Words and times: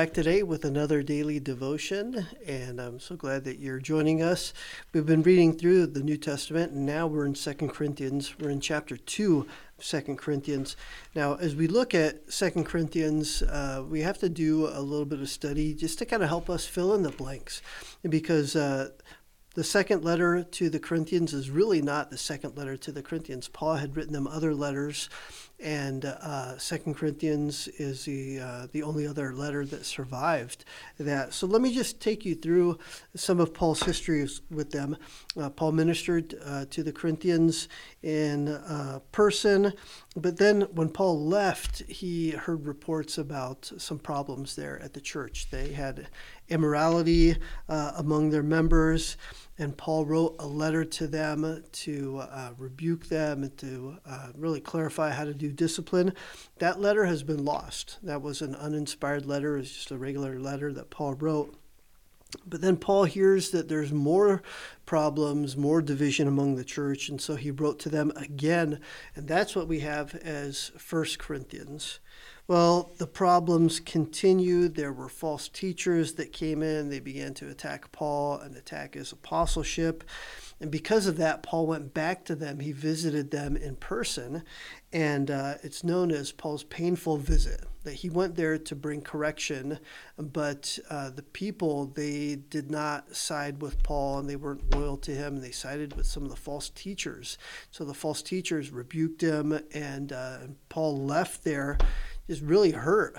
back 0.00 0.14
today 0.14 0.42
with 0.42 0.64
another 0.64 1.02
daily 1.02 1.38
devotion, 1.38 2.26
and 2.46 2.80
I'm 2.80 2.98
so 2.98 3.16
glad 3.16 3.44
that 3.44 3.58
you're 3.58 3.78
joining 3.78 4.22
us. 4.22 4.54
We've 4.94 5.04
been 5.04 5.22
reading 5.22 5.52
through 5.52 5.88
the 5.88 6.02
New 6.02 6.16
Testament, 6.16 6.72
and 6.72 6.86
now 6.86 7.06
we're 7.06 7.26
in 7.26 7.34
Second 7.34 7.68
Corinthians. 7.68 8.34
We're 8.40 8.48
in 8.48 8.62
chapter 8.62 8.96
2 8.96 9.46
of 9.78 9.84
2 9.84 10.16
Corinthians. 10.16 10.74
Now, 11.14 11.34
as 11.34 11.54
we 11.54 11.66
look 11.66 11.94
at 11.94 12.32
Second 12.32 12.64
Corinthians, 12.64 13.42
uh, 13.42 13.84
we 13.86 14.00
have 14.00 14.16
to 14.20 14.30
do 14.30 14.68
a 14.68 14.80
little 14.80 15.04
bit 15.04 15.20
of 15.20 15.28
study 15.28 15.74
just 15.74 15.98
to 15.98 16.06
kind 16.06 16.22
of 16.22 16.30
help 16.30 16.48
us 16.48 16.64
fill 16.64 16.94
in 16.94 17.02
the 17.02 17.10
blanks, 17.10 17.60
because 18.08 18.56
uh, 18.56 18.88
the 19.54 19.64
second 19.64 20.02
letter 20.02 20.42
to 20.44 20.70
the 20.70 20.80
Corinthians 20.80 21.34
is 21.34 21.50
really 21.50 21.82
not 21.82 22.10
the 22.10 22.16
second 22.16 22.56
letter 22.56 22.78
to 22.78 22.90
the 22.90 23.02
Corinthians. 23.02 23.48
Paul 23.48 23.74
had 23.74 23.96
written 23.96 24.14
them 24.14 24.26
other 24.26 24.54
letters 24.54 25.10
and 25.62 26.04
uh, 26.04 26.56
Second 26.58 26.94
Corinthians 26.94 27.68
is 27.78 28.04
the 28.04 28.40
uh, 28.40 28.66
the 28.72 28.82
only 28.82 29.06
other 29.06 29.34
letter 29.34 29.64
that 29.66 29.84
survived 29.84 30.64
that. 30.98 31.34
So 31.34 31.46
let 31.46 31.60
me 31.60 31.74
just 31.74 32.00
take 32.00 32.24
you 32.24 32.34
through 32.34 32.78
some 33.14 33.40
of 33.40 33.52
Paul's 33.52 33.82
histories 33.82 34.40
with 34.50 34.70
them. 34.70 34.96
Uh, 35.38 35.50
Paul 35.50 35.72
ministered 35.72 36.34
uh, 36.44 36.64
to 36.70 36.82
the 36.82 36.92
Corinthians 36.92 37.68
in 38.02 38.48
uh, 38.48 39.00
person, 39.12 39.72
but 40.16 40.38
then 40.38 40.62
when 40.72 40.88
Paul 40.88 41.26
left, 41.26 41.82
he 41.88 42.30
heard 42.30 42.66
reports 42.66 43.18
about 43.18 43.70
some 43.76 43.98
problems 43.98 44.56
there 44.56 44.80
at 44.80 44.94
the 44.94 45.00
church. 45.00 45.48
They 45.50 45.72
had 45.72 46.08
immorality 46.48 47.36
uh, 47.68 47.92
among 47.96 48.30
their 48.30 48.42
members 48.42 49.16
and 49.58 49.76
Paul 49.76 50.06
wrote 50.06 50.36
a 50.38 50.46
letter 50.46 50.86
to 50.86 51.06
them 51.06 51.62
to 51.70 52.22
rebuke 52.56 53.08
them 53.08 53.42
and 53.42 53.56
to 53.58 53.98
really 54.34 54.60
clarify 54.60 55.10
how 55.10 55.24
to 55.24 55.34
do 55.34 55.49
discipline. 55.50 56.14
That 56.58 56.80
letter 56.80 57.04
has 57.04 57.22
been 57.22 57.44
lost. 57.44 57.98
That 58.02 58.22
was 58.22 58.42
an 58.42 58.54
uninspired 58.54 59.26
letter, 59.26 59.56
it's 59.56 59.72
just 59.72 59.90
a 59.90 59.98
regular 59.98 60.38
letter 60.38 60.72
that 60.72 60.90
Paul 60.90 61.14
wrote. 61.14 61.56
But 62.46 62.60
then 62.60 62.76
Paul 62.76 63.04
hears 63.04 63.50
that 63.50 63.68
there's 63.68 63.92
more 63.92 64.42
problems, 64.86 65.56
more 65.56 65.82
division 65.82 66.28
among 66.28 66.54
the 66.54 66.64
church, 66.64 67.08
and 67.08 67.20
so 67.20 67.34
he 67.34 67.50
wrote 67.50 67.78
to 67.80 67.88
them 67.88 68.12
again. 68.14 68.80
And 69.16 69.26
that's 69.26 69.56
what 69.56 69.68
we 69.68 69.80
have 69.80 70.14
as 70.14 70.70
First 70.76 71.18
Corinthians. 71.18 71.98
Well, 72.46 72.92
the 72.98 73.06
problems 73.06 73.78
continued. 73.78 74.74
There 74.74 74.92
were 74.92 75.08
false 75.08 75.48
teachers 75.48 76.14
that 76.14 76.32
came 76.32 76.62
in. 76.62 76.90
They 76.90 76.98
began 76.98 77.34
to 77.34 77.48
attack 77.48 77.92
Paul 77.92 78.38
and 78.38 78.56
attack 78.56 78.94
his 78.94 79.12
apostleship. 79.12 80.04
And 80.60 80.70
because 80.70 81.06
of 81.06 81.16
that, 81.16 81.42
Paul 81.42 81.66
went 81.66 81.94
back 81.94 82.24
to 82.26 82.34
them. 82.34 82.60
He 82.60 82.72
visited 82.72 83.30
them 83.30 83.56
in 83.56 83.76
person. 83.76 84.42
And 84.92 85.30
uh, 85.30 85.54
it's 85.62 85.82
known 85.82 86.10
as 86.10 86.32
Paul's 86.32 86.64
painful 86.64 87.16
visit, 87.16 87.64
that 87.84 87.94
he 87.94 88.10
went 88.10 88.36
there 88.36 88.58
to 88.58 88.76
bring 88.76 89.00
correction. 89.00 89.78
But 90.18 90.78
uh, 90.90 91.10
the 91.10 91.22
people, 91.22 91.86
they 91.86 92.36
did 92.36 92.70
not 92.70 93.16
side 93.16 93.62
with 93.62 93.82
Paul 93.82 94.18
and 94.18 94.28
they 94.28 94.36
weren't 94.36 94.74
loyal 94.74 94.98
to 94.98 95.12
him. 95.12 95.36
And 95.36 95.44
they 95.44 95.50
sided 95.50 95.96
with 95.96 96.04
some 96.06 96.24
of 96.24 96.30
the 96.30 96.36
false 96.36 96.68
teachers. 96.68 97.38
So 97.70 97.84
the 97.84 97.94
false 97.94 98.20
teachers 98.20 98.70
rebuked 98.70 99.22
him, 99.22 99.58
and 99.72 100.12
uh, 100.12 100.38
Paul 100.68 101.06
left 101.06 101.42
there, 101.42 101.78
just 102.26 102.42
really 102.42 102.72
hurt. 102.72 103.16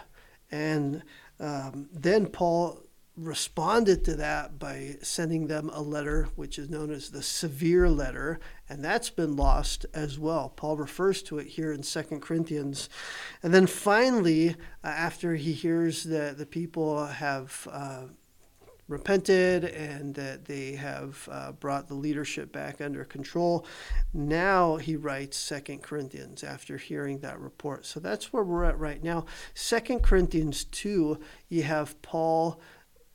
And 0.52 1.02
um, 1.40 1.90
then 1.92 2.28
Paul 2.28 2.84
responded 3.26 4.04
to 4.06 4.16
that 4.16 4.58
by 4.60 4.96
sending 5.02 5.48
them 5.48 5.70
a 5.74 5.82
letter, 5.82 6.30
which 6.36 6.58
is 6.58 6.70
known 6.70 6.92
as 6.92 7.10
the 7.10 7.22
severe 7.22 7.90
letter, 7.90 8.40
and 8.68 8.84
that's 8.84 9.10
been 9.10 9.36
lost 9.36 9.86
as 9.94 10.18
well. 10.18 10.50
Paul 10.56 10.78
refers 10.78 11.22
to 11.24 11.38
it 11.38 11.48
here 11.48 11.72
in 11.72 11.84
Second 11.84 12.22
Corinthians. 12.22 12.90
And 13.44 13.54
then 13.54 13.68
finally, 13.68 14.52
uh, 14.84 14.88
after 14.88 15.36
he 15.36 15.54
hears 15.54 16.04
that 16.06 16.38
the 16.38 16.46
people 16.46 17.06
have 17.06 17.68
uh, 17.72 18.04
repented 18.92 19.64
and 19.64 20.14
that 20.16 20.46
they 20.46 20.74
have 20.74 21.28
uh, 21.32 21.54
brought 21.54 21.88
the 21.88 21.94
leadership 21.94 22.52
back 22.52 22.82
under 22.82 23.06
control. 23.06 23.66
Now 24.14 24.76
he 24.76 24.96
writes 24.96 25.38
Second 25.38 25.82
Corinthians 25.82 26.44
after 26.44 26.78
hearing 26.78 27.20
that 27.20 27.40
report. 27.40 27.86
So 27.86 28.00
that's 28.00 28.34
where 28.34 28.44
we're 28.44 28.66
at 28.66 28.78
right 28.78 29.02
now. 29.02 29.26
Second 29.54 30.04
Corinthians 30.04 30.66
2, 30.66 31.20
you 31.50 31.64
have 31.64 32.00
Paul 32.02 32.60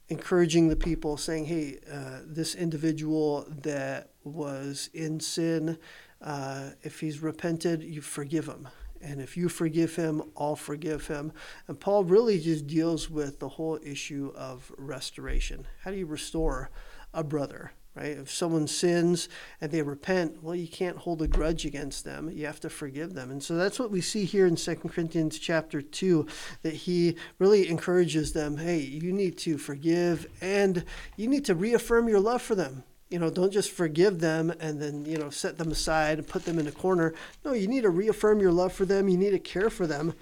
encouraging 0.08 0.68
the 0.68 0.76
people, 0.76 1.16
saying, 1.16 1.46
hey, 1.46 1.78
uh, 1.92 2.20
this 2.24 2.54
individual 2.54 3.46
that 3.62 4.10
was 4.24 4.88
in 4.94 5.20
sin, 5.20 5.78
uh, 6.22 6.70
if 6.82 7.00
he's 7.00 7.20
repented, 7.20 7.82
you 7.82 8.00
forgive 8.00 8.46
him. 8.46 8.68
And 9.02 9.20
if 9.20 9.36
you 9.36 9.48
forgive 9.48 9.96
him, 9.96 10.22
I'll 10.36 10.56
forgive 10.56 11.06
him. 11.06 11.32
And 11.68 11.78
Paul 11.78 12.04
really 12.04 12.40
just 12.40 12.66
deals 12.66 13.10
with 13.10 13.38
the 13.38 13.48
whole 13.48 13.78
issue 13.82 14.32
of 14.34 14.72
restoration. 14.78 15.66
How 15.82 15.90
do 15.90 15.96
you 15.96 16.06
restore 16.06 16.70
a 17.12 17.22
brother? 17.22 17.72
Right? 17.96 18.18
If 18.18 18.30
someone 18.30 18.66
sins 18.66 19.28
and 19.60 19.72
they 19.72 19.80
repent, 19.80 20.42
well, 20.42 20.54
you 20.54 20.68
can't 20.68 20.98
hold 20.98 21.22
a 21.22 21.26
grudge 21.26 21.64
against 21.64 22.04
them. 22.04 22.30
You 22.30 22.44
have 22.44 22.60
to 22.60 22.68
forgive 22.68 23.14
them. 23.14 23.30
And 23.30 23.42
so 23.42 23.56
that's 23.56 23.78
what 23.78 23.90
we 23.90 24.02
see 24.02 24.26
here 24.26 24.46
in 24.46 24.56
2 24.56 24.76
Corinthians 24.76 25.38
chapter 25.38 25.80
2, 25.80 26.26
that 26.62 26.74
he 26.74 27.16
really 27.38 27.70
encourages 27.70 28.32
them 28.32 28.58
hey, 28.58 28.80
you 28.80 29.12
need 29.12 29.38
to 29.38 29.56
forgive 29.56 30.26
and 30.42 30.84
you 31.16 31.26
need 31.26 31.46
to 31.46 31.54
reaffirm 31.54 32.08
your 32.08 32.20
love 32.20 32.42
for 32.42 32.54
them 32.54 32.84
you 33.08 33.20
know, 33.20 33.30
don't 33.30 33.52
just 33.52 33.70
forgive 33.70 34.18
them 34.18 34.52
and 34.58 34.82
then, 34.82 35.04
you 35.04 35.16
know, 35.16 35.30
set 35.30 35.58
them 35.58 35.70
aside 35.70 36.18
and 36.18 36.26
put 36.26 36.44
them 36.44 36.58
in 36.58 36.66
a 36.66 36.72
corner. 36.72 37.14
No, 37.44 37.52
you 37.52 37.68
need 37.68 37.82
to 37.82 37.90
reaffirm 37.90 38.40
your 38.40 38.50
love 38.50 38.72
for 38.72 38.84
them. 38.84 39.08
You 39.08 39.16
need 39.16 39.30
to 39.30 39.38
care 39.38 39.70
for 39.70 39.86
them 39.86 40.14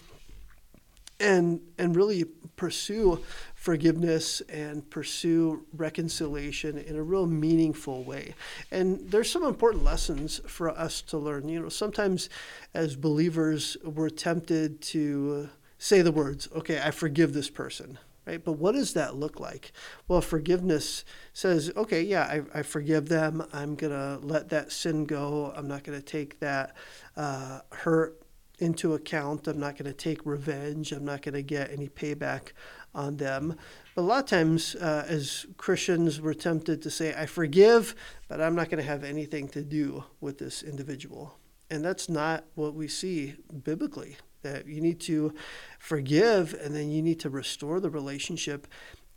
and 1.20 1.60
and 1.78 1.96
really 1.96 2.24
pursue 2.56 3.20
forgiveness 3.54 4.40
and 4.42 4.88
pursue 4.90 5.64
reconciliation 5.72 6.78
in 6.78 6.96
a 6.96 7.02
real 7.02 7.26
meaningful 7.26 8.04
way. 8.04 8.34
And 8.70 9.10
there's 9.10 9.30
some 9.30 9.44
important 9.44 9.84
lessons 9.84 10.40
for 10.46 10.70
us 10.70 11.02
to 11.02 11.18
learn. 11.18 11.48
You 11.48 11.60
know, 11.60 11.68
sometimes 11.68 12.28
as 12.74 12.96
believers 12.96 13.76
we're 13.84 14.10
tempted 14.10 14.80
to 14.82 15.48
say 15.78 16.02
the 16.02 16.12
words, 16.12 16.48
"Okay, 16.54 16.80
I 16.80 16.90
forgive 16.90 17.32
this 17.32 17.50
person." 17.50 17.98
right? 18.26 18.42
But 18.42 18.52
what 18.52 18.72
does 18.72 18.94
that 18.94 19.16
look 19.16 19.40
like? 19.40 19.72
Well, 20.08 20.20
forgiveness 20.20 21.04
says, 21.32 21.70
okay, 21.76 22.02
yeah, 22.02 22.22
I, 22.22 22.60
I 22.60 22.62
forgive 22.62 23.08
them. 23.08 23.46
I'm 23.52 23.74
going 23.74 23.92
to 23.92 24.24
let 24.26 24.48
that 24.50 24.72
sin 24.72 25.04
go. 25.04 25.52
I'm 25.54 25.68
not 25.68 25.84
going 25.84 25.98
to 25.98 26.04
take 26.04 26.40
that 26.40 26.74
uh, 27.16 27.60
hurt 27.70 28.23
into 28.58 28.94
account. 28.94 29.48
I'm 29.48 29.58
not 29.58 29.76
going 29.76 29.90
to 29.90 29.92
take 29.92 30.24
revenge. 30.24 30.92
I'm 30.92 31.04
not 31.04 31.22
going 31.22 31.34
to 31.34 31.42
get 31.42 31.70
any 31.70 31.88
payback 31.88 32.52
on 32.94 33.16
them. 33.16 33.56
But 33.94 34.02
a 34.02 34.04
lot 34.04 34.24
of 34.24 34.30
times, 34.30 34.74
uh, 34.76 35.04
as 35.08 35.46
Christians, 35.56 36.20
we're 36.20 36.34
tempted 36.34 36.82
to 36.82 36.90
say, 36.90 37.14
I 37.14 37.26
forgive, 37.26 37.94
but 38.28 38.40
I'm 38.40 38.54
not 38.54 38.70
going 38.70 38.82
to 38.82 38.88
have 38.88 39.04
anything 39.04 39.48
to 39.48 39.62
do 39.62 40.04
with 40.20 40.38
this 40.38 40.62
individual. 40.62 41.38
And 41.70 41.84
that's 41.84 42.08
not 42.08 42.44
what 42.54 42.74
we 42.74 42.88
see 42.88 43.34
biblically 43.64 44.16
that 44.42 44.66
you 44.66 44.80
need 44.80 45.00
to 45.00 45.34
forgive 45.78 46.54
and 46.62 46.76
then 46.76 46.90
you 46.90 47.02
need 47.02 47.18
to 47.20 47.30
restore 47.30 47.80
the 47.80 47.90
relationship 47.90 48.68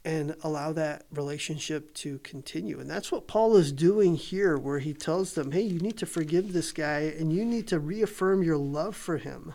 and 0.06 0.36
allow 0.44 0.72
that 0.74 1.06
relationship 1.12 1.94
to 1.96 2.20
continue. 2.20 2.80
And 2.80 2.90
that's 2.90 3.12
what 3.12 3.28
Paul 3.28 3.58
is 3.58 3.72
doing 3.72 4.16
here, 4.16 4.58
where 4.58 4.80
he 4.80 4.94
tells 4.94 5.34
them, 5.34 5.52
hey, 5.52 5.62
you 5.62 5.80
need 5.80 5.98
to 5.98 6.06
forgive 6.06 6.54
this 6.54 6.72
guy 6.72 7.14
and 7.18 7.34
you 7.34 7.44
need 7.44 7.68
to 7.68 7.80
reaffirm 7.80 8.44
your 8.44 8.58
love 8.58 8.96
for 8.96 9.18
him. 9.18 9.54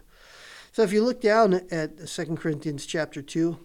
So 0.72 0.82
if 0.82 0.92
you 0.92 1.04
look 1.04 1.20
down 1.20 1.54
at 1.70 2.06
2 2.06 2.36
Corinthians 2.36 2.86
chapter 2.86 3.22
2, 3.22 3.58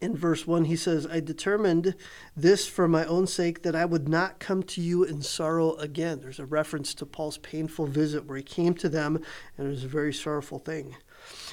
in 0.00 0.16
verse 0.16 0.46
1, 0.46 0.66
he 0.66 0.76
says, 0.76 1.06
I 1.06 1.20
determined 1.20 1.94
this 2.36 2.66
for 2.66 2.86
my 2.86 3.04
own 3.04 3.26
sake 3.26 3.62
that 3.62 3.74
I 3.74 3.84
would 3.84 4.08
not 4.08 4.38
come 4.38 4.62
to 4.64 4.80
you 4.80 5.02
in 5.04 5.22
sorrow 5.22 5.74
again. 5.74 6.20
There's 6.20 6.38
a 6.38 6.46
reference 6.46 6.94
to 6.94 7.06
Paul's 7.06 7.38
painful 7.38 7.86
visit 7.86 8.26
where 8.26 8.36
he 8.36 8.44
came 8.44 8.74
to 8.74 8.88
them, 8.88 9.18
and 9.56 9.66
it 9.66 9.70
was 9.70 9.84
a 9.84 9.88
very 9.88 10.12
sorrowful 10.12 10.58
thing. 10.58 10.96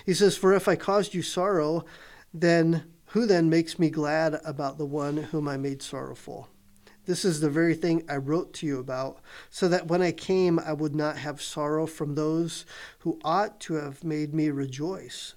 He 0.06 0.14
says, 0.14 0.38
For 0.38 0.54
if 0.54 0.68
I 0.68 0.76
caused 0.76 1.14
you 1.14 1.22
sorrow, 1.22 1.86
then 2.34 2.84
who 3.10 3.26
then 3.26 3.50
makes 3.50 3.80
me 3.80 3.90
glad 3.90 4.40
about 4.46 4.78
the 4.78 4.86
one 4.86 5.18
whom 5.18 5.48
I 5.48 5.58
made 5.58 5.82
sorrowful? 5.82 6.48
This 7.06 7.26
is 7.26 7.40
the 7.40 7.50
very 7.50 7.74
thing 7.74 8.04
I 8.08 8.18
wrote 8.18 8.54
to 8.56 8.68
you 8.68 8.80
about, 8.80 9.18
so 9.50 9.68
that 9.68 9.88
when 9.88 10.02
I 10.02 10.12
came 10.12 10.60
I 10.60 10.74
would 10.74 10.94
not 10.94 11.18
have 11.18 11.42
sorrow 11.42 11.88
from 11.88 12.14
those 12.14 12.66
who 13.00 13.20
ought 13.24 13.60
to 13.62 13.76
have 13.76 14.04
made 14.04 14.34
me 14.34 14.50
rejoice, 14.50 15.34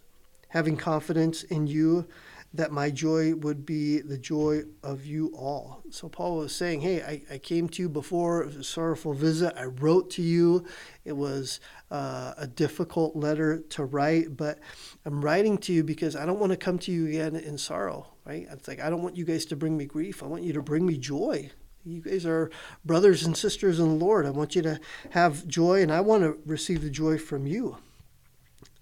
having 0.48 0.76
confidence 0.76 1.44
in 1.44 1.66
you 1.66 2.06
that 2.54 2.70
my 2.70 2.90
joy 2.90 3.34
would 3.34 3.64
be 3.64 4.00
the 4.00 4.18
joy 4.18 4.62
of 4.82 5.06
you 5.06 5.32
all. 5.34 5.82
So 5.90 6.08
Paul 6.08 6.36
was 6.36 6.54
saying, 6.54 6.82
Hey, 6.82 7.02
I, 7.02 7.34
I 7.34 7.38
came 7.38 7.68
to 7.70 7.82
you 7.82 7.88
before. 7.88 8.42
It 8.42 8.46
was 8.46 8.56
a 8.56 8.64
sorrowful 8.64 9.14
visit. 9.14 9.54
I 9.56 9.64
wrote 9.64 10.10
to 10.10 10.22
you. 10.22 10.66
It 11.04 11.16
was 11.16 11.60
uh, 11.90 12.34
a 12.36 12.46
difficult 12.46 13.16
letter 13.16 13.60
to 13.70 13.84
write, 13.84 14.36
but 14.36 14.58
I'm 15.04 15.24
writing 15.24 15.58
to 15.58 15.72
you 15.72 15.82
because 15.82 16.14
I 16.14 16.26
don't 16.26 16.38
want 16.38 16.50
to 16.52 16.58
come 16.58 16.78
to 16.80 16.92
you 16.92 17.06
again 17.06 17.36
in 17.36 17.56
sorrow, 17.56 18.06
right? 18.24 18.46
It's 18.50 18.68
like, 18.68 18.80
I 18.80 18.90
don't 18.90 19.02
want 19.02 19.16
you 19.16 19.24
guys 19.24 19.46
to 19.46 19.56
bring 19.56 19.76
me 19.76 19.86
grief. 19.86 20.22
I 20.22 20.26
want 20.26 20.42
you 20.42 20.52
to 20.52 20.62
bring 20.62 20.84
me 20.86 20.98
joy. 20.98 21.50
You 21.84 22.00
guys 22.00 22.24
are 22.26 22.50
brothers 22.84 23.24
and 23.24 23.36
sisters 23.36 23.80
in 23.80 23.86
the 23.86 24.04
Lord. 24.04 24.24
I 24.24 24.30
want 24.30 24.54
you 24.54 24.62
to 24.62 24.78
have 25.10 25.48
joy, 25.48 25.82
and 25.82 25.90
I 25.90 26.00
want 26.00 26.22
to 26.22 26.38
receive 26.46 26.82
the 26.82 26.90
joy 26.90 27.18
from 27.18 27.46
you. 27.46 27.78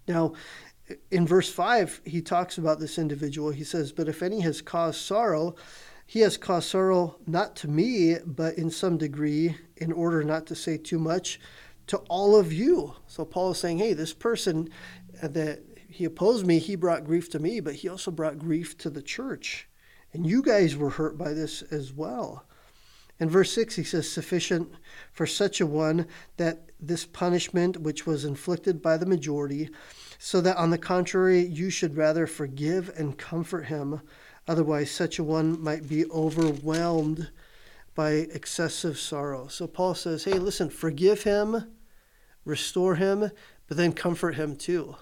Now, 0.07 0.33
in 1.09 1.27
verse 1.27 1.51
5, 1.51 2.01
he 2.05 2.21
talks 2.21 2.57
about 2.57 2.79
this 2.79 2.97
individual. 2.97 3.51
He 3.51 3.63
says, 3.63 3.91
But 3.91 4.07
if 4.07 4.21
any 4.21 4.41
has 4.41 4.61
caused 4.61 4.99
sorrow, 4.99 5.55
he 6.05 6.19
has 6.19 6.37
caused 6.37 6.69
sorrow 6.69 7.17
not 7.25 7.55
to 7.57 7.67
me, 7.67 8.17
but 8.25 8.57
in 8.57 8.69
some 8.69 8.97
degree, 8.97 9.57
in 9.77 9.91
order 9.91 10.23
not 10.23 10.45
to 10.47 10.55
say 10.55 10.77
too 10.77 10.99
much, 10.99 11.39
to 11.87 11.97
all 12.09 12.35
of 12.35 12.51
you. 12.53 12.95
So 13.07 13.25
Paul 13.25 13.51
is 13.51 13.59
saying, 13.59 13.79
Hey, 13.79 13.93
this 13.93 14.13
person 14.13 14.69
uh, 15.21 15.27
that 15.29 15.61
he 15.87 16.05
opposed 16.05 16.45
me, 16.45 16.59
he 16.59 16.75
brought 16.75 17.05
grief 17.05 17.29
to 17.31 17.39
me, 17.39 17.59
but 17.59 17.75
he 17.75 17.89
also 17.89 18.11
brought 18.11 18.39
grief 18.39 18.77
to 18.79 18.89
the 18.89 19.01
church. 19.01 19.67
And 20.13 20.25
you 20.25 20.41
guys 20.41 20.75
were 20.75 20.89
hurt 20.89 21.17
by 21.17 21.33
this 21.33 21.61
as 21.63 21.93
well. 21.93 22.45
In 23.19 23.29
verse 23.29 23.51
6, 23.53 23.75
he 23.75 23.83
says, 23.83 24.09
Sufficient 24.09 24.71
for 25.13 25.25
such 25.25 25.61
a 25.61 25.65
one 25.65 26.07
that 26.37 26.70
this 26.81 27.05
punishment 27.05 27.81
which 27.81 28.05
was 28.05 28.25
inflicted 28.25 28.81
by 28.81 28.97
the 28.97 29.05
majority, 29.05 29.69
so 30.17 30.41
that 30.41 30.57
on 30.57 30.69
the 30.69 30.77
contrary, 30.77 31.41
you 31.41 31.69
should 31.69 31.97
rather 31.97 32.27
forgive 32.27 32.91
and 32.97 33.17
comfort 33.17 33.63
him. 33.65 34.01
Otherwise, 34.47 34.91
such 34.91 35.19
a 35.19 35.23
one 35.23 35.61
might 35.61 35.87
be 35.87 36.05
overwhelmed 36.07 37.31
by 37.93 38.11
excessive 38.11 38.97
sorrow. 38.97 39.47
So 39.47 39.67
Paul 39.67 39.95
says, 39.95 40.23
Hey, 40.23 40.33
listen, 40.33 40.69
forgive 40.69 41.23
him, 41.23 41.71
restore 42.45 42.95
him, 42.95 43.31
but 43.67 43.77
then 43.77 43.93
comfort 43.93 44.35
him 44.35 44.55
too. 44.55 44.95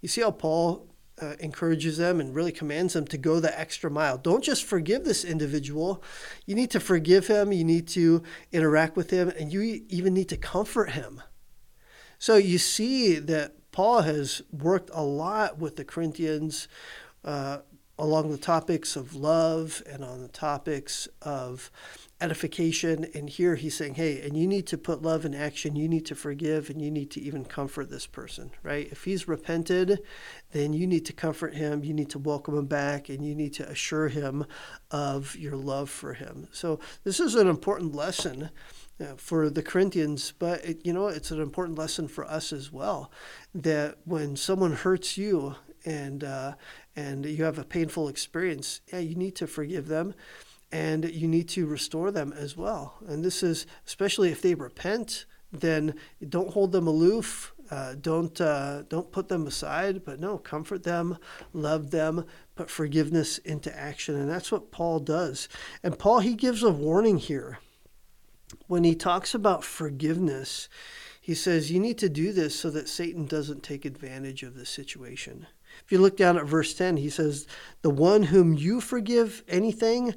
You 0.00 0.08
see 0.08 0.20
how 0.20 0.30
Paul 0.30 0.93
uh, 1.20 1.34
encourages 1.40 1.98
them 1.98 2.20
and 2.20 2.34
really 2.34 2.52
commands 2.52 2.94
them 2.94 3.06
to 3.06 3.18
go 3.18 3.40
the 3.40 3.58
extra 3.58 3.90
mile. 3.90 4.18
Don't 4.18 4.44
just 4.44 4.64
forgive 4.64 5.04
this 5.04 5.24
individual. 5.24 6.02
You 6.46 6.54
need 6.54 6.70
to 6.72 6.80
forgive 6.80 7.28
him, 7.28 7.52
you 7.52 7.64
need 7.64 7.86
to 7.88 8.22
interact 8.52 8.96
with 8.96 9.10
him, 9.10 9.28
and 9.28 9.52
you 9.52 9.84
even 9.88 10.14
need 10.14 10.28
to 10.30 10.36
comfort 10.36 10.90
him. 10.90 11.22
So 12.18 12.36
you 12.36 12.58
see 12.58 13.18
that 13.18 13.70
Paul 13.70 14.02
has 14.02 14.42
worked 14.52 14.90
a 14.92 15.02
lot 15.02 15.58
with 15.58 15.76
the 15.76 15.84
Corinthians 15.84 16.68
uh, 17.24 17.58
along 17.98 18.30
the 18.30 18.38
topics 18.38 18.96
of 18.96 19.14
love 19.14 19.82
and 19.88 20.04
on 20.04 20.20
the 20.20 20.28
topics 20.28 21.06
of 21.22 21.70
edification. 22.20 23.06
And 23.14 23.28
here 23.28 23.54
he's 23.54 23.76
saying, 23.76 23.94
hey, 23.94 24.20
and 24.20 24.36
you 24.36 24.46
need 24.46 24.66
to 24.68 24.78
put 24.78 25.02
love 25.02 25.24
in 25.24 25.34
action. 25.34 25.76
You 25.76 25.88
need 25.88 26.06
to 26.06 26.14
forgive 26.14 26.70
and 26.70 26.82
you 26.82 26.90
need 26.90 27.10
to 27.12 27.20
even 27.20 27.44
comfort 27.44 27.90
this 27.90 28.06
person, 28.06 28.50
right? 28.62 28.88
If 28.90 29.04
he's 29.04 29.28
repented, 29.28 30.02
then 30.52 30.72
you 30.72 30.86
need 30.86 31.04
to 31.06 31.12
comfort 31.12 31.54
him. 31.54 31.84
You 31.84 31.94
need 31.94 32.10
to 32.10 32.18
welcome 32.18 32.56
him 32.56 32.66
back 32.66 33.08
and 33.08 33.24
you 33.24 33.34
need 33.34 33.54
to 33.54 33.68
assure 33.68 34.08
him 34.08 34.46
of 34.90 35.36
your 35.36 35.56
love 35.56 35.88
for 35.88 36.14
him. 36.14 36.48
So 36.50 36.80
this 37.04 37.20
is 37.20 37.34
an 37.34 37.48
important 37.48 37.94
lesson. 37.94 38.50
Uh, 39.00 39.06
for 39.16 39.50
the 39.50 39.60
Corinthians, 39.60 40.32
but 40.38 40.64
it, 40.64 40.86
you 40.86 40.92
know 40.92 41.08
it's 41.08 41.32
an 41.32 41.40
important 41.40 41.76
lesson 41.76 42.06
for 42.06 42.24
us 42.26 42.52
as 42.52 42.70
well. 42.70 43.10
That 43.52 43.96
when 44.04 44.36
someone 44.36 44.72
hurts 44.72 45.18
you 45.18 45.56
and 45.84 46.22
uh, 46.22 46.54
and 46.96 47.26
you 47.26 47.44
have 47.44 47.58
a 47.58 47.64
painful 47.64 48.08
experience, 48.08 48.80
yeah, 48.92 49.00
you 49.00 49.14
need 49.14 49.36
to 49.36 49.46
forgive 49.46 49.88
them 49.88 50.14
and 50.74 51.04
you 51.04 51.28
need 51.28 51.48
to 51.48 51.66
restore 51.66 52.10
them 52.10 52.32
as 52.32 52.56
well. 52.56 52.94
And 53.06 53.24
this 53.24 53.44
is 53.44 53.64
especially 53.86 54.32
if 54.32 54.42
they 54.42 54.54
repent, 54.54 55.24
then 55.52 55.94
don't 56.28 56.50
hold 56.50 56.72
them 56.72 56.88
aloof. 56.88 57.52
Uh, 57.70 57.94
don't 57.94 58.40
uh, 58.40 58.82
don't 58.90 59.10
put 59.10 59.28
them 59.28 59.46
aside, 59.46 60.04
but 60.04 60.20
no, 60.20 60.36
comfort 60.36 60.82
them, 60.82 61.16
love 61.54 61.90
them, 61.92 62.26
put 62.56 62.68
forgiveness 62.68 63.38
into 63.38 63.74
action, 63.74 64.16
and 64.16 64.28
that's 64.28 64.52
what 64.52 64.70
Paul 64.70 64.98
does. 64.98 65.48
And 65.82 65.98
Paul 65.98 66.18
he 66.18 66.34
gives 66.34 66.62
a 66.62 66.70
warning 66.70 67.16
here 67.16 67.58
when 68.66 68.84
he 68.84 68.94
talks 68.94 69.34
about 69.34 69.64
forgiveness. 69.64 70.68
He 71.20 71.34
says 71.34 71.70
you 71.70 71.80
need 71.80 71.96
to 71.98 72.10
do 72.10 72.32
this 72.32 72.58
so 72.58 72.68
that 72.70 72.88
Satan 72.88 73.26
doesn't 73.26 73.62
take 73.62 73.86
advantage 73.86 74.42
of 74.42 74.56
the 74.56 74.66
situation. 74.66 75.46
If 75.84 75.92
you 75.92 75.98
look 75.98 76.16
down 76.16 76.36
at 76.36 76.46
verse 76.46 76.74
10, 76.74 76.98
he 76.98 77.10
says, 77.10 77.46
The 77.82 77.90
one 77.90 78.24
whom 78.24 78.54
you 78.54 78.80
forgive 78.80 79.42
anything, 79.48 80.14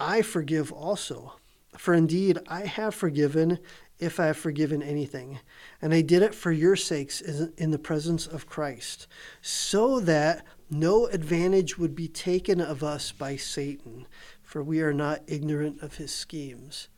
I 0.00 0.22
forgive 0.22 0.72
also. 0.72 1.34
For 1.76 1.94
indeed, 1.94 2.38
I 2.48 2.62
have 2.62 2.94
forgiven 2.94 3.58
if 3.98 4.20
I 4.20 4.26
have 4.26 4.36
forgiven 4.36 4.82
anything. 4.82 5.40
And 5.80 5.94
I 5.94 6.02
did 6.02 6.22
it 6.22 6.34
for 6.34 6.52
your 6.52 6.76
sakes 6.76 7.20
in 7.20 7.70
the 7.70 7.78
presence 7.78 8.26
of 8.26 8.46
Christ, 8.46 9.06
so 9.40 10.00
that 10.00 10.44
no 10.70 11.06
advantage 11.06 11.78
would 11.78 11.94
be 11.94 12.08
taken 12.08 12.60
of 12.60 12.82
us 12.82 13.12
by 13.12 13.36
Satan, 13.36 14.06
for 14.42 14.62
we 14.62 14.80
are 14.80 14.92
not 14.92 15.22
ignorant 15.26 15.82
of 15.82 15.96
his 15.96 16.12
schemes. 16.12 16.88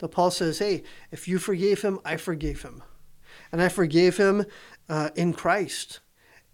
So 0.00 0.08
Paul 0.08 0.30
says, 0.30 0.58
hey, 0.58 0.82
if 1.10 1.28
you 1.28 1.38
forgave 1.38 1.82
him, 1.82 2.00
I 2.04 2.16
forgave 2.16 2.62
him. 2.62 2.82
And 3.52 3.62
I 3.62 3.68
forgave 3.68 4.16
him 4.16 4.44
uh, 4.88 5.10
in 5.14 5.32
Christ. 5.32 6.00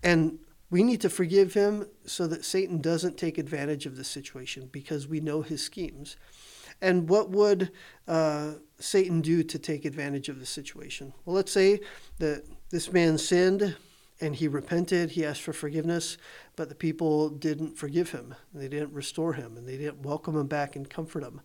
And 0.02 0.38
we 0.70 0.82
need 0.82 1.00
to 1.00 1.08
forgive 1.08 1.54
him 1.54 1.86
so 2.04 2.26
that 2.26 2.44
Satan 2.44 2.80
doesn't 2.80 3.16
take 3.16 3.38
advantage 3.38 3.86
of 3.86 3.96
the 3.96 4.04
situation 4.04 4.68
because 4.70 5.08
we 5.08 5.20
know 5.20 5.42
his 5.42 5.62
schemes. 5.62 6.16
And 6.80 7.08
what 7.08 7.30
would 7.30 7.72
uh, 8.06 8.52
Satan 8.78 9.20
do 9.20 9.42
to 9.42 9.58
take 9.58 9.84
advantage 9.84 10.28
of 10.28 10.38
the 10.38 10.46
situation? 10.46 11.12
Well, 11.24 11.34
let's 11.34 11.52
say 11.52 11.80
that 12.18 12.44
this 12.70 12.92
man 12.92 13.18
sinned 13.18 13.76
and 14.20 14.34
he 14.34 14.48
repented, 14.48 15.10
he 15.12 15.24
asked 15.24 15.42
for 15.42 15.52
forgiveness, 15.52 16.18
but 16.56 16.68
the 16.68 16.74
people 16.74 17.28
didn't 17.30 17.78
forgive 17.78 18.10
him. 18.10 18.34
They 18.52 18.68
didn't 18.68 18.92
restore 18.92 19.34
him 19.34 19.56
and 19.56 19.66
they 19.66 19.76
didn't 19.76 20.02
welcome 20.02 20.36
him 20.36 20.48
back 20.48 20.76
and 20.76 20.88
comfort 20.88 21.22
him. 21.22 21.40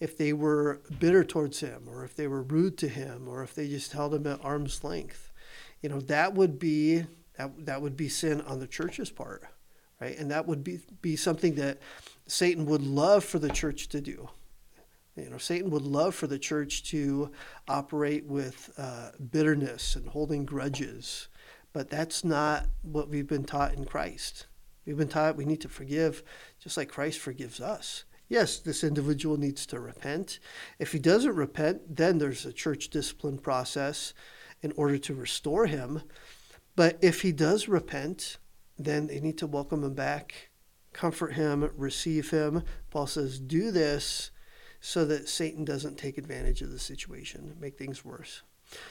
If 0.00 0.18
they 0.18 0.32
were 0.32 0.80
bitter 0.98 1.24
towards 1.24 1.60
him 1.60 1.84
or 1.88 2.04
if 2.04 2.14
they 2.14 2.26
were 2.26 2.42
rude 2.42 2.78
to 2.78 2.88
him 2.88 3.28
or 3.28 3.42
if 3.42 3.54
they 3.54 3.68
just 3.68 3.92
held 3.92 4.14
him 4.14 4.26
at 4.26 4.44
arm's 4.44 4.84
length, 4.84 5.32
you 5.80 5.88
know, 5.88 6.00
that 6.00 6.34
would 6.34 6.58
be 6.58 7.06
that, 7.36 7.66
that 7.66 7.82
would 7.82 7.96
be 7.96 8.08
sin 8.08 8.40
on 8.42 8.58
the 8.60 8.66
church's 8.66 9.10
part, 9.10 9.44
right? 10.00 10.16
And 10.18 10.30
that 10.30 10.46
would 10.46 10.64
be, 10.64 10.80
be 11.02 11.16
something 11.16 11.54
that 11.56 11.78
Satan 12.26 12.66
would 12.66 12.82
love 12.82 13.24
for 13.24 13.38
the 13.38 13.50
church 13.50 13.88
to 13.88 14.00
do. 14.00 14.28
You 15.16 15.30
know, 15.30 15.38
Satan 15.38 15.70
would 15.70 15.82
love 15.82 16.14
for 16.14 16.26
the 16.26 16.38
church 16.38 16.84
to 16.90 17.30
operate 17.68 18.26
with 18.26 18.70
uh, 18.76 19.12
bitterness 19.30 19.96
and 19.96 20.08
holding 20.08 20.44
grudges, 20.44 21.28
but 21.72 21.88
that's 21.88 22.22
not 22.22 22.66
what 22.82 23.08
we've 23.08 23.26
been 23.26 23.44
taught 23.44 23.72
in 23.72 23.86
Christ. 23.86 24.46
We've 24.84 24.96
been 24.96 25.08
taught 25.08 25.36
we 25.36 25.46
need 25.46 25.62
to 25.62 25.68
forgive 25.68 26.22
just 26.62 26.76
like 26.76 26.88
Christ 26.88 27.18
forgives 27.18 27.60
us. 27.60 28.04
Yes, 28.28 28.58
this 28.58 28.84
individual 28.84 29.36
needs 29.36 29.66
to 29.66 29.80
repent. 29.80 30.38
If 30.78 30.92
he 30.92 30.98
doesn't 30.98 31.34
repent, 31.34 31.96
then 31.96 32.18
there's 32.18 32.44
a 32.44 32.52
church 32.52 32.88
discipline 32.88 33.38
process 33.38 34.14
in 34.62 34.72
order 34.76 34.98
to 34.98 35.14
restore 35.14 35.66
him. 35.66 36.02
But 36.76 36.98
if 37.00 37.22
he 37.22 37.32
does 37.32 37.68
repent, 37.68 38.36
then 38.78 39.06
they 39.06 39.20
need 39.20 39.38
to 39.38 39.46
welcome 39.46 39.82
him 39.82 39.94
back, 39.94 40.50
comfort 40.92 41.32
him, 41.32 41.70
receive 41.76 42.30
him. 42.30 42.62
Paul 42.90 43.06
says, 43.06 43.38
do 43.38 43.70
this 43.70 44.30
so 44.80 45.04
that 45.06 45.28
Satan 45.28 45.64
doesn't 45.64 45.98
take 45.98 46.18
advantage 46.18 46.62
of 46.62 46.70
the 46.70 46.78
situation, 46.78 47.56
make 47.58 47.78
things 47.78 48.04
worse. 48.04 48.42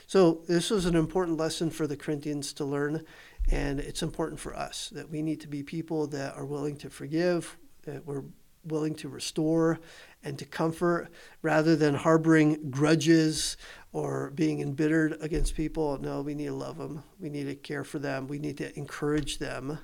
So, 0.07 0.41
this 0.47 0.69
was 0.69 0.85
an 0.85 0.95
important 0.95 1.37
lesson 1.37 1.69
for 1.69 1.85
the 1.85 1.97
Corinthians 1.97 2.53
to 2.53 2.65
learn, 2.65 3.03
and 3.51 3.79
it's 3.81 4.03
important 4.03 4.39
for 4.39 4.55
us 4.55 4.89
that 4.93 5.09
we 5.09 5.21
need 5.21 5.41
to 5.41 5.49
be 5.49 5.63
people 5.63 6.07
that 6.07 6.35
are 6.35 6.45
willing 6.45 6.77
to 6.77 6.89
forgive, 6.89 7.57
that 7.83 8.05
we're 8.05 8.23
willing 8.65 8.95
to 8.95 9.09
restore 9.09 9.79
and 10.23 10.39
to 10.39 10.45
comfort 10.45 11.09
rather 11.41 11.75
than 11.75 11.93
harboring 11.93 12.69
grudges 12.71 13.57
or 13.95 14.29
being 14.31 14.59
embittered 14.59 15.15
against 15.21 15.55
people. 15.55 15.97
No, 16.01 16.21
we 16.21 16.35
need 16.35 16.47
to 16.47 16.53
love 16.53 16.77
them. 16.77 17.01
We 17.17 17.29
need 17.29 17.45
to 17.45 17.55
care 17.55 17.85
for 17.85 17.97
them. 17.97 18.27
We 18.27 18.39
need 18.39 18.57
to 18.57 18.77
encourage 18.77 19.37
them. 19.37 19.79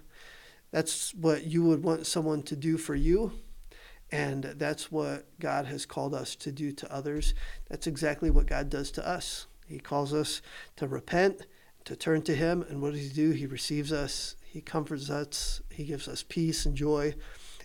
That's 0.72 1.14
what 1.14 1.46
you 1.46 1.64
would 1.64 1.82
want 1.82 2.06
someone 2.06 2.44
to 2.44 2.58
do 2.58 2.78
for 2.78 2.94
you. 2.94 3.32
And 4.12 4.44
that's 4.44 4.92
what 4.92 5.28
God 5.40 5.66
has 5.68 5.86
called 5.86 6.14
us 6.14 6.36
to 6.36 6.52
do 6.52 6.74
to 6.74 6.94
others. 6.94 7.34
That's 7.70 7.88
exactly 7.88 8.30
what 8.30 8.48
God 8.48 8.70
does 8.70 8.92
to 8.92 9.08
us. 9.08 9.48
He 9.66 9.80
calls 9.80 10.14
us 10.14 10.42
to 10.76 10.90
repent, 10.90 11.48
to 11.86 11.96
turn 11.96 12.22
to 12.24 12.36
Him. 12.36 12.66
And 12.68 12.82
what 12.82 12.92
does 12.92 13.04
He 13.04 13.14
do? 13.14 13.32
He 13.32 13.46
receives 13.46 13.94
us, 13.94 14.36
He 14.44 14.60
comforts 14.60 15.10
us, 15.10 15.62
He 15.70 15.86
gives 15.86 16.10
us 16.10 16.22
peace 16.28 16.66
and 16.66 16.76
joy. 16.76 17.16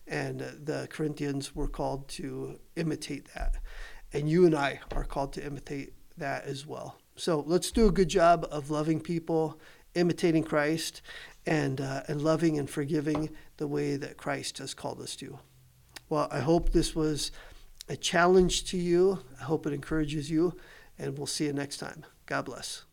And 0.07 0.38
the 0.38 0.87
Corinthians 0.93 1.57
were 1.57 1.67
called 1.67 2.07
to 2.11 2.61
imitate 2.76 3.35
that. 3.35 3.57
And 4.12 4.31
you 4.31 4.47
and 4.47 4.55
I 4.55 4.79
are 4.93 5.03
called 5.03 5.33
to 5.33 5.45
imitate 5.45 5.93
that 6.18 6.44
as 6.44 6.66
well. 6.66 6.96
So 7.16 7.42
let's 7.46 7.70
do 7.70 7.88
a 7.88 7.92
good 7.92 8.08
job 8.08 8.46
of 8.50 8.70
loving 8.70 9.00
people, 9.00 9.58
imitating 9.94 10.44
Christ, 10.44 11.02
and, 11.46 11.80
uh, 11.80 12.02
and 12.08 12.20
loving 12.20 12.58
and 12.58 12.68
forgiving 12.68 13.30
the 13.56 13.68
way 13.68 13.96
that 13.96 14.16
Christ 14.16 14.58
has 14.58 14.75
called 14.75 15.00
us 15.00 15.16
to. 15.16 15.38
Well, 16.08 16.28
I 16.30 16.40
hope 16.40 16.70
this 16.70 16.94
was 16.94 17.32
a 17.88 17.96
challenge 17.96 18.64
to 18.66 18.76
you. 18.76 19.20
I 19.40 19.44
hope 19.44 19.66
it 19.66 19.73
encourages 19.73 20.30
you, 20.30 20.54
and 20.99 21.16
we'll 21.16 21.26
see 21.26 21.46
you 21.46 21.52
next 21.52 21.78
time. 21.78 22.04
God 22.26 22.44
bless. 22.44 22.85